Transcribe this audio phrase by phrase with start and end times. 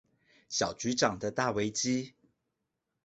[0.49, 2.15] 小局長的大危機